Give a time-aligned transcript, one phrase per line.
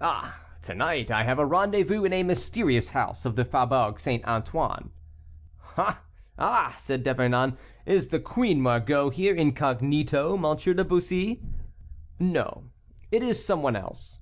[0.00, 0.40] "Ah!
[0.62, 4.24] To night, I have a rendezvous in a mysterious house of the Faubourg St.
[4.24, 4.88] Antoine."
[5.76, 6.00] "Ah!
[6.38, 10.56] ah!" said D'Epernon, "is the Queen Margot here, incognito, M.
[10.56, 11.42] de Bussy?"
[12.18, 12.70] "No,
[13.12, 14.20] it is some one else."